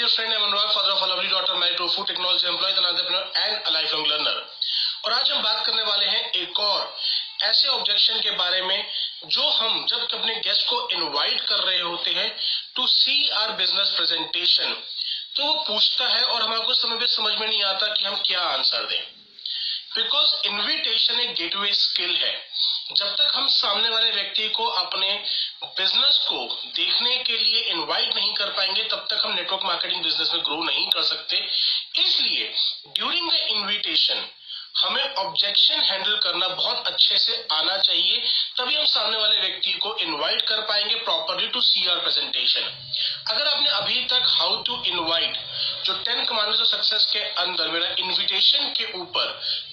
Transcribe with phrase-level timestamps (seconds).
[0.00, 2.72] dear friend, I'm Anurag, father of a lovely daughter, married to a food technology employee,
[2.72, 4.36] an entrepreneur and a lifelong learner.
[5.04, 6.80] और आज हम बात करने वाले हैं एक और
[7.42, 8.78] ऐसे ऑब्जेक्शन के बारे में
[9.26, 12.28] जो हम जब अपने गेस्ट को इनवाइट कर रहे होते हैं
[12.76, 14.74] two C R business presentation
[15.36, 18.40] तो वो पूछता है और हमारे समय पे समझ में नहीं आता कि हम क्या
[18.56, 19.00] आंसर दें
[19.96, 22.34] बिकॉज़ इन्विटेशन एक गेटवे स्किल है
[22.90, 25.12] जब तक हम सामने वाले व्यक्ति को अपने
[25.64, 26.38] बिज़नेस को
[26.76, 30.62] देखने के लिए इनवाइट नहीं कर पाएँगे, तब तक हम नेटवर्क मार्केटिंग बिज़नेस में ग्रो
[30.64, 31.36] नहीं कर सकते।
[31.98, 32.52] इसलिए
[32.88, 34.26] ड्यूरिंग द इन्विटेशन
[34.76, 38.18] हमें ऑब्जेक्शन हैंडल करना बहुत अच्छे से आना चाहिए,
[38.58, 42.68] तभी हम सामने वाले व्यक्ति को इनवाइट कर पाएँगे properly two C R presentation
[43.30, 45.36] अगर आपने अभी तक हाउ टू इनवाइट
[45.84, 49.28] जो टेन कमांडर्स ऑफ़ सक्सेस के अंदर, मेरा इनविटेशन के ऊपर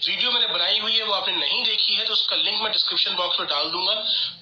[0.08, 3.16] वीडियो मैंने बनाई हुई है, वो आपने नहीं देखी है तो उसका लिंक मैं डिस्क्रिप्शन
[3.16, 3.94] बॉक्स में डाल दूँगा।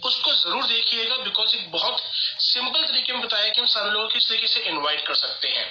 [0.06, 2.02] उसको ज़रूर देखिएगा बिकॉज़ एक बहुत
[2.40, 5.66] सिंपल तरीके में बताया कि हम सारे लोगों किस तरीके से इन्वाइट कर सकते हैं।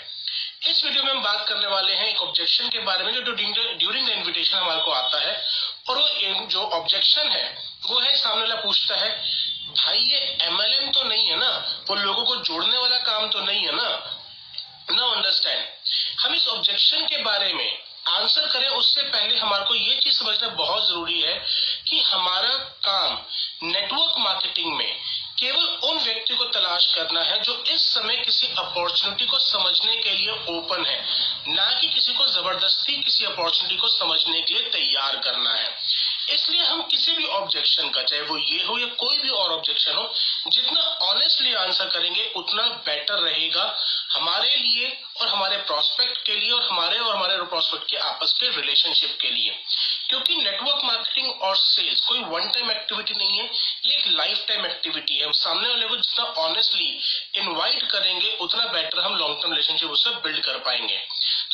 [0.71, 4.07] इस वीडियो में हम बात करने वाले हैं एक ऑब्जेक्शन के बारे में, जो ड्यूरिंग
[4.07, 5.43] द इन्विटेशन हमारे को आता है,
[5.89, 7.45] और वो जो ऑब्जेक्शन है,
[7.87, 9.11] वो है, सामने वाला पूछता है,
[9.75, 11.85] भाई, ये एमएलएम तो नहीं है ना?
[11.89, 14.21] वो लोगों को जोड़ने वाला काम तो नहीं है ना?
[14.91, 15.65] नो अंडरस्टैंड
[16.25, 20.49] हम इस ऑब्जेक्शन के बारे में आंसर करें, उससे पहले हमारे को ये चीज़ समझना
[20.49, 21.35] बहुत ज़रूरी है
[21.89, 23.19] कि हमारा काम
[23.65, 24.97] नेटवर्क मार्केटिंग में
[25.39, 30.11] केवल उन व्यक्ति को तलाश करना है जो इस समय किसी अपॉर्चुनिटी को समझने के
[30.11, 30.99] लिए ओपन है,
[31.49, 35.69] ना कि किसी को ज़बरदस्ती किसी अपॉर्चुनिटी को समझने के लिए तैयार करना है।
[36.31, 39.95] इसलिए हम किसी भी ऑब्जेक्शन का, चाहे वो ये हो या कोई भी और ऑब्जेक्शन
[39.95, 40.15] हो,
[40.49, 43.79] जितना ऑनेस्टली आंसर करेंगे, उतना बेटर रहेगा
[44.11, 48.49] हमारे लिए और हमारे प्रोस्पेक्ट के लिए और हमारे और हमारे प्रोस्पेक्ट के आपस के
[48.49, 49.63] रिलेशनशिप के लिए।
[50.09, 53.51] क्योंकि नेटवर्क मार्केटिंग और सेल्स कोई वन टाइम एक्टिविटी नहीं है,
[53.85, 57.01] ये एक लाइफ टाइम एक्टिविटी है। हम सामने वाले को जितना ऑनेस्टली
[57.35, 61.03] इन्वाइट करेंगे, उतना बेटर हम लॉन्ग टर्म रिलेशनशिप उससे बिल्ड कर पाएँगे।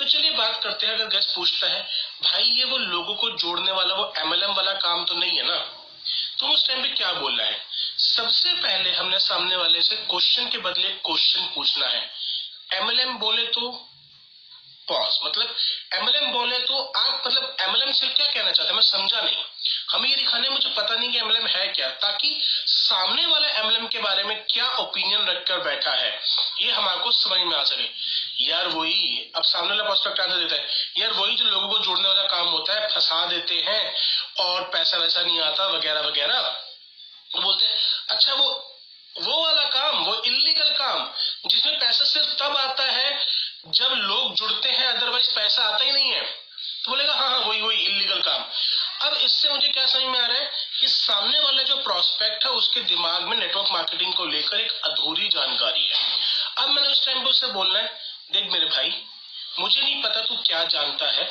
[0.00, 1.80] तो चलिए बात करते हैं, अगर गेस्ट पूछता है,
[2.22, 5.56] भाई, ये वो लोगों को जोड़ने वाला वो एमएलएम वाला काम तो नहीं है ना?
[6.38, 7.60] तो उस टाइम पे क्या बोलना है?
[7.98, 12.10] सबसे पहले हमने सामने वाले से क्वेश्चन के बदले क्वेश्चन पूछना है।
[12.72, 13.70] एमएलएम बोले तो
[14.88, 15.54] पॉज मतलब
[15.94, 18.74] एमएलएम बोले तो आप मतलब एमएलएम से क्या कहना चाहते हैं?
[18.74, 19.44] मैं समझा नहीं।
[19.90, 23.98] हमें ये दिखाने मुझे पता नहीं कि एमएलएम है क्या, ताकि सामने वाला एमएलएम के
[23.98, 26.20] बारे में क्या ओपिनियन रखकर बैठा है,
[26.60, 27.88] ये हमारे को समझ में आ सके।
[28.40, 30.68] यार वही, अब सामने वाला प्रोस्पेक्ट आंसर देता है।
[30.98, 33.94] यार वही जो लोगों को जोड़ने वाला काम होता है, फंसा देते हैं
[34.38, 36.40] और पैसा वैसा नहीं आता, वगैरह वगैरह।
[37.32, 37.76] तो बोलते हैं
[38.10, 38.66] अच्छा वो
[39.20, 41.12] वो वाला काम, वो इलीगल काम,
[41.46, 43.26] जिसमें पैसा सिर्फ़ तब आता है,
[43.66, 46.20] जब लोग जुड़ते हैं अदरवाइज़ पैसा आता ही नहीं है।
[46.84, 48.44] तो बोलेगा हाँ हाँ वही वही इलीगल काम।
[49.08, 52.50] अब इससे मुझे क्या समझ में आ रहा है कि सामने वाला जो प्रोस्पेक्ट है,
[52.50, 56.18] उसके दिमाग में नेटवर्क मार्केटिंग को लेकर एक अधूरी जानकारी है।
[56.58, 58.92] अब मैंने उस टाइम पर उससे बोलना है देख मेरे भाई,
[59.58, 61.24] मुझे नहीं पता तू क्या जानता है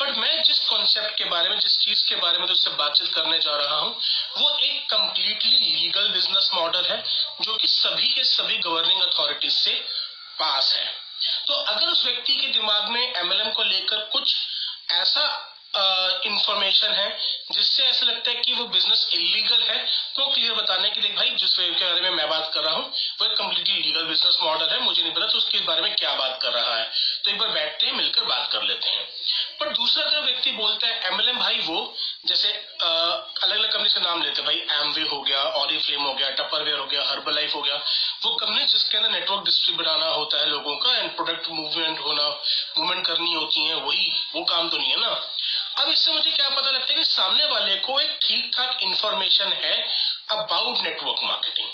[0.00, 3.38] बट मैं जिस कॉन्सेप्ट के बारे में, जिस चीज़ के बारे में तुझसे बातचीत करने
[3.38, 4.00] जा रहा हूँ,
[4.38, 7.04] वो एक कम्प्लीटली लीगल बिज़नेस मॉडल है,
[7.42, 9.74] जो कि सभी के सभी गवर्निंग अथॉरिटीज से
[10.38, 10.86] पास है।
[11.46, 14.36] तो अगर उस व्यक्ति के दिमाग में एमएलएम को लेकर कुछ
[14.90, 17.08] ऐसा इंफॉर्मेशन है,
[17.52, 19.78] जिससे ऐसा लगता है कि वो बिज़नेस इलीगल है
[20.16, 22.74] तो क्लियर बताने की देख भाई, जिस वेव के बारे में मैं बात कर रहा
[22.74, 25.94] हूँ, वो एक कम्प्लीटली लीगल बिज़नेस मॉडल है, मुझे नहीं पता तो उसके बारे में
[25.96, 26.90] क्या बात कर रहा है।
[27.24, 29.04] तो एक बार बैठते हैं, मिलकर बात कर लेते हैं।
[29.60, 31.94] पर दूसरा अगर व्यक्ति बोलता है एमएलएम भाई वो,
[32.26, 36.12] जैसे अलग अलग कंपनी से नाम लेते हैं, भाई एमवे हो गया ऑरी फ्लेम हो
[36.14, 37.76] गया टपरवेयर हो गया हर्बल लाइफ हो गया,
[38.24, 42.28] वो कंपनी जिसके अंदर नेटवर्क डिस्ट्रीब्यूट बनाना होता है लोगों का एंड प्रोडक्ट मूवमेंट होना
[42.78, 45.14] मूवमेंट करनी होती है, वही, वो काम तो नहीं है ना।
[45.78, 49.52] अब इससे मुझे क्या पता लगता है कि सामने वाले को एक ठीक ठाक इंफॉर्मेशन
[49.52, 49.88] है
[50.30, 51.68] अबाउट नेटवर्क मार्केटिंग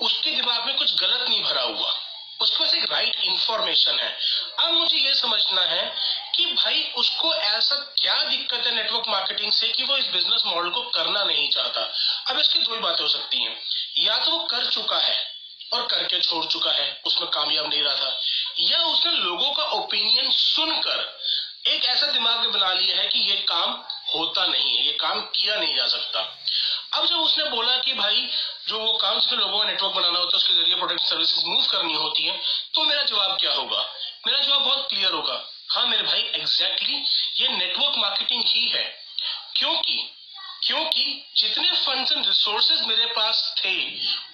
[0.00, 1.94] उसके दिमाग में कुछ गलत नहीं भरा हुआ।
[2.40, 4.18] उसके पास एक राइट इंफॉर्मेशन है।
[4.58, 5.94] अब मुझे ये समझना है
[6.34, 10.70] कि भाई, उसको ऐसा क्या दिक्कत है नेटवर्क मार्केटिंग से कि वो इस बिज़नेस मॉडल
[10.70, 11.92] को करना नहीं चाहता?
[12.26, 13.60] अब इसकी दो ही बातें हो सकती हैं।
[13.98, 15.34] या तो वो कर चुका है
[15.72, 18.20] और करके छोड़ चुका है, उसमें कामयाब नहीं रहा था,
[18.58, 21.20] या उसने लोगों का ओपिनियन सुनकर
[21.66, 23.70] एक ऐसा दिमाग में बना लिया है कि ये काम
[24.14, 26.20] होता नहीं है ये काम किया नहीं जा सकता।
[26.92, 28.28] अब जब उसने बोला कि भाई
[28.68, 31.64] जो वो काम जिसमें लोगों का नेटवर्क बनाना होता है उसके ज़रिए प्रोडक्ट सर्विसेज़ मूव
[31.66, 32.36] करनी होती है
[32.74, 33.82] तो मेरा जवाब क्या होगा?
[34.26, 38.84] मेरा जवाब बहुत क्लियर होगा। हाँ मेरे भाई एग्जैक्टली exactly, ये नेटवर्क मार्केटिंग ही है।
[39.56, 40.10] क्योंकि
[40.66, 43.74] क्योंकि जितने फंड्स एंड रिसोर्सेज मेरे पास थे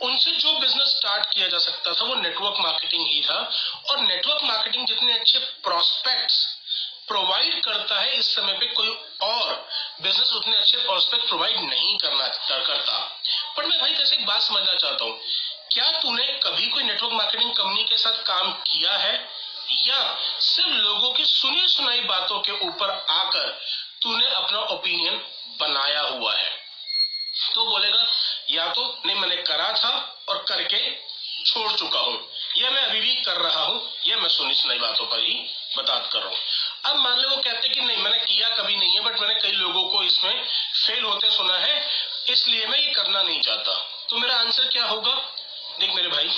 [0.06, 3.38] उनसे जो बिज़नेस स्टार्ट किया जा सकता था वो नेटवर्क मार्केटिंग ही था।
[3.88, 6.46] और नेटवर्क मार्केटिंग जितने अच्छे प्रोस्पेक्ट्स
[7.10, 8.88] प्रोवाइड करता है, इस समय पे कोई
[9.22, 9.68] और
[10.02, 12.26] बिज़नेस उतने अच्छे प्रोस्पेक्ट प्रोवाइड नहीं करना
[12.66, 12.98] करता।
[13.56, 15.18] पर मैं भाई जैसे एक बात समझना चाहता हूँ,
[15.72, 19.14] क्या तूने कभी कोई नेटवर्क मार्केटिंग कंपनी के साथ काम किया है?
[19.72, 19.98] या
[20.40, 23.60] सिर्फ़ लोगों की सुनी सुनाई बातों के ऊपर आकर
[24.02, 25.20] तूने अपना ओपिनियन
[25.60, 26.50] बनाया हुआ है?
[27.54, 28.06] तो बोलेगा,
[28.50, 30.78] या तो नहीं, मैंने करा था और करके
[31.46, 32.18] छोड़ चुका हूँ।
[32.56, 35.34] या मैं अभी भी कर रहा हूँ या मैं सुनी सुनाई बातों पर ही
[35.78, 36.38] बतात कर रहा हूँ।
[36.86, 39.52] अब मान लो वो कहते कि नहीं, मैंने किया कभी नहीं है बट मैंने कई
[39.52, 40.44] लोगों को इसमें
[40.86, 41.82] फेल होते सुना है,
[42.28, 43.72] इसलिए मैं ये करना नहीं चाहता।
[44.10, 45.14] तो मेरा आंसर क्या होगा?
[45.80, 46.30] देख मेरे भाई,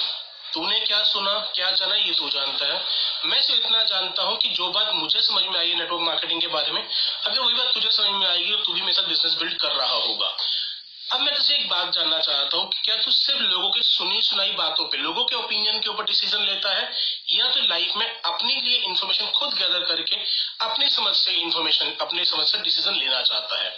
[0.55, 2.85] तूने क्या सुना, क्या जाना, ये तू जानता है।
[3.25, 6.41] मैं सिर्फ़ इतना जानता हूँ कि जो बात मुझे समझ में आई है नेटवर्क मार्केटिंग
[6.41, 6.89] के बारे में,
[7.27, 9.73] अगर वही बात तुझे समझ में आएगी और तू भी मेरे साथ बिज़नेस बिल्ड कर
[9.73, 10.37] रहा होगा।
[11.13, 14.53] अब मैं तुझसे एक बात जानना चाहता हूँ क्या तू सिर्फ़ लोगों की सुनी सुनाई
[14.53, 16.89] बातों पे, लोगों के ओपिनियन के ऊपर डिसीज़न लेता है,
[17.33, 20.17] या तो लाइफ में अपने लिए इन्फॉर्मेशन खुद गैदर करके
[20.61, 23.71] अपनी समझ से इन्फॉर्मेशन अपनी समझ से डिसीज़न लेना चाहता है?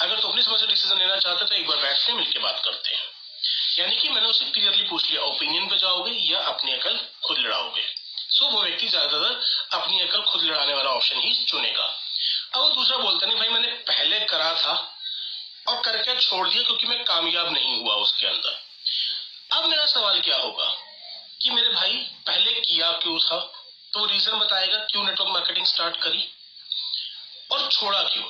[0.00, 2.62] अगर तू अपनी समझ से डिसीज़न लेना चाहता है तो एक बार बैठते मिलकर बात
[2.64, 3.02] करते हैं।
[3.78, 7.82] यानी कि मैंने उसे क्लियरली पूछ लिया ओपिनियन पे जाओगे या अपनी अकल खुद लड़ाओगे?
[8.28, 9.42] सो वो व्यक्ति ज़्यादातर
[9.72, 11.84] अपनी अकल खुद लड़ाने वाला ऑप्शन ही चुनेगा।
[12.54, 14.80] अब वो दूसरा बोलता नहीं भाई, मैंने पहले करा था
[15.68, 18.62] और करके छोड़ दिया क्योंकि मैं कामयाब नहीं हुआ उसके अंदर।
[19.52, 20.76] अब मेरा सवाल क्या होगा
[21.42, 21.92] कि मेरे भाई
[22.26, 23.38] पहले किया क्यों था?
[23.92, 26.28] तो रीजन बताएगा क्यों नेटवर्क मार्केटिंग स्टार्ट करी
[27.50, 28.24] और छोड़ा क्यों?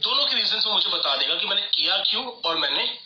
[0.00, 2.98] दोनों के रीजन से मुझे बता देगा कि मैंने किया क्यों और मैंने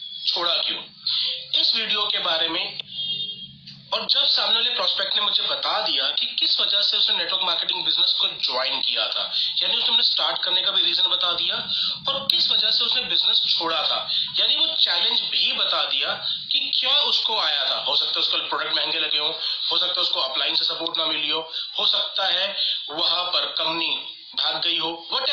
[4.19, 7.85] जब सामने वाले प्रोस्पेक्ट ने मुझे बता दिया कि किस वजह से उसने नेटवर्क मार्केटिंग
[7.85, 9.25] बिज़नेस को ज्वाइन किया था।
[9.63, 11.57] यानी उसने स्टार्ट करने का भी रीजन बता दिया
[12.09, 13.99] और किस वजह से उसने बिज़नेस छोड़ा था।
[14.41, 16.15] यानी वो चैलेंज भी बता दिया
[16.53, 19.29] कि क्या उसको आया था। हो सकता है उसको प्रोडक्ट महँगे लगे हो
[19.73, 21.41] हो सकता है उसको अपलाइन से सपोर्ट ना मिली हो
[21.79, 22.57] हो सकता है
[22.91, 23.95] वहाँ पर कंपनी
[24.35, 25.31] भाग गई हो वट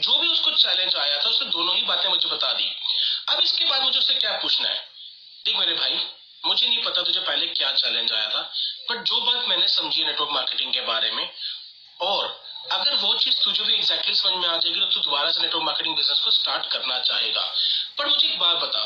[0.00, 2.70] जो भी उसको चैलेंज आया था, उसने दोनों ही बातें मुझे बता दी।
[3.28, 4.84] अब इसके बाद मुझे उससे क्या पूछना है?
[5.44, 5.98] देख मेरे भाई
[6.46, 8.40] मुझे नहीं पता तुझे पहले क्या चैलेंज आया था
[8.90, 11.30] बट जो बात मैंने समझी नेटवर्क मार्केटिंग के बारे में,
[12.00, 12.42] और
[12.72, 15.64] अगर वो चीज़ तुझे भी एग्जैक्टली समझ में आ जाएगी तो तू दोबारा से नेटवर्क
[15.64, 17.42] मार्केटिंग बिज़नेस को स्टार्ट करना चाहेगा।
[17.98, 18.84] पर मुझे एक बात बता,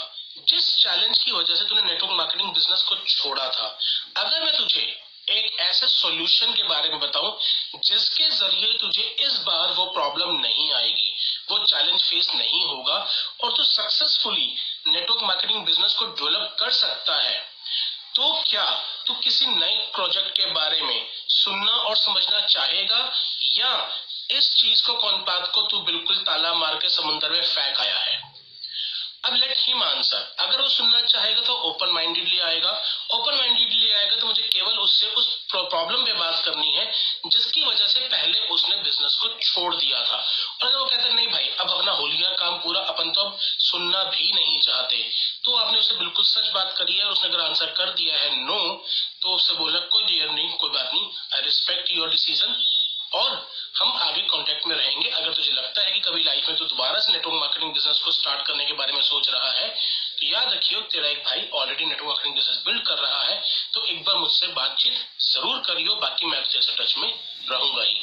[0.49, 3.79] जिस चैलेंज की वजह से तूने नेटवर्क मार्केटिंग बिज़नेस को छोड़ा था,
[4.17, 4.87] अगर मैं तुझे
[5.29, 7.39] एक ऐसे सॉल्यूशन के बारे में बताऊँ,
[7.85, 11.13] जिसके ज़रिए तुझे इस बार वो प्रॉब्लम नहीं आएगी
[11.51, 13.07] वो चैलेंज फेस नहीं होगा
[13.45, 14.55] और तू सक्सेसफुली
[14.87, 17.39] नेटवर्क मार्केटिंग बिज़नेस को डेवलप कर सकता है।
[18.15, 18.65] तो क्या
[19.07, 23.13] तू किसी नए प्रोजेक्ट के बारे में सुनना और समझना चाहेगा
[23.57, 23.91] या
[24.31, 27.99] इस चीज़ को, कौन बात को तू बिल्कुल ताला मार के समुद्र में फेंक आया
[27.99, 28.28] है?
[29.29, 32.71] अब लेट हिम आंसर अगर वो सुनना चाहेगा तो ओपन माइंडेडली आएगा।
[33.15, 36.85] ओपन माइंडेडली आएगा तो मुझे केवल उससे उस प्रॉब्लम पे बात करनी है,
[37.27, 41.29] जिसकी वजह से पहले उसने बिज़नेस को छोड़ दिया था। और अगर वो कहता नहीं
[41.29, 45.05] भाई, अब अपना हो लिया काम पूरा, अपन तो अब सुनना भी नहीं चाहते।
[45.45, 48.35] तो आपने उसे बिल्कुल सच बात करी है और उसने अगर आंसर कर दिया है
[48.39, 48.61] नो
[49.23, 52.57] तो उससे बोला कोई देर नहीं, कोई बात नहीं। आई रिस्पेक्ट योर डिसीज़न
[53.15, 53.31] और
[53.77, 56.25] हम आगे कांटेक्ट में रहेंगे अगर तुझे लगता है कि कभी
[56.99, 59.29] लाइफ में तो दोबारा से नेटवर्क मार्केटिंग बिज़नेस को स्टार्ट करने के बारे में सोच
[59.31, 59.69] रहा है।
[60.19, 63.37] तो याद रखियो, तेरा एक भाई already network marketing business build कर रहा है
[63.75, 67.11] तो एक बार मुझसे बातचीत ज़रूर करियो, बाकी मैं तेरे से टच में
[67.51, 67.99] रहूँगा ही।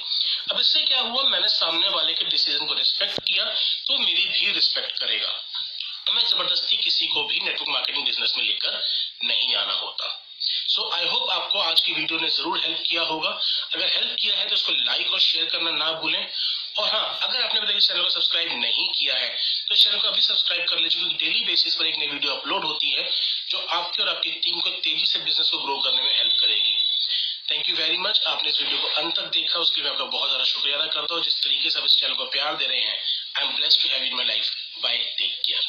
[0.51, 3.45] अब इससे क्या हुआ, मैंने सामने वाले के डिसीज़न को रिस्पेक्ट किया
[3.87, 5.33] तो मेरी भी रिस्पेक्ट करेगा।
[6.07, 8.83] मैं ज़बरदस्ती किसी को भी नेटवर्क मार्केटिंग बिज़नेस में लेकर
[9.23, 13.29] नहीं आना होता। सो आई होप आपको आज की वीडियो ने ज़रूर हेल्प किया होगा।
[13.29, 16.27] अगर हेल्प किया है तो उसको लाइक और शेयर करना ना भूलें।
[16.75, 19.29] और हाँ अगर आपने इस चैनल को सब्सक्राइब नहीं किया है
[19.67, 22.65] तो चैनल को अभी सब्सक्राइब कर लीजिए, क्योंकि डेली बेसिस पर एक नई वीडियो अपलोड
[22.65, 23.09] होती है,
[23.49, 26.75] जो आपके और आपकी टीम को तेज़ी से बिज़नेस को ग्रो करने में हेल्प करेगी।
[27.51, 30.29] थैंक यू वेरी मच आपने इस वीडियो को अंत तक देखा, उसके लिए आपका बहुत
[30.29, 32.81] ज़्यादा शुक्रिया अदा करता हूँ। जिस तरीके से आप इस चैनल को प्यार दे रहे
[32.81, 32.97] हैं
[33.37, 34.51] I am blessed to have in my life
[34.83, 35.63] bye take care